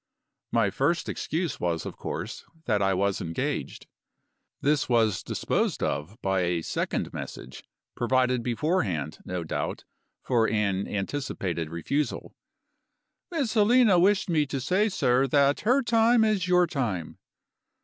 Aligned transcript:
My 0.51 0.71
first 0.71 1.07
excuse 1.07 1.59
was 1.59 1.85
of 1.85 1.95
course 1.95 2.43
that 2.65 2.81
I 2.81 2.95
was 2.95 3.21
engaged. 3.21 3.85
This 4.59 4.89
was 4.89 5.21
disposed 5.21 5.83
of 5.83 6.19
by 6.23 6.39
a 6.41 6.63
second 6.63 7.13
message, 7.13 7.63
provided 7.95 8.41
beforehand, 8.41 9.19
no 9.25 9.43
doubt, 9.43 9.83
for 10.23 10.49
an 10.49 10.87
anticipated 10.87 11.69
refusal: 11.69 12.33
"Miss 13.29 13.53
Helena 13.53 13.99
wished 13.99 14.27
me 14.27 14.47
to 14.47 14.59
say, 14.59 14.89
sir, 14.89 15.27
that 15.27 15.59
her 15.59 15.83
time 15.83 16.23
is 16.23 16.47
your 16.47 16.65
time." 16.65 17.19